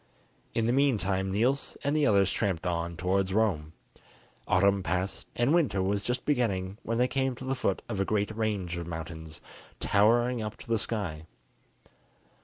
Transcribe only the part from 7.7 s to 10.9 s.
of a great range of mountains, towering up to the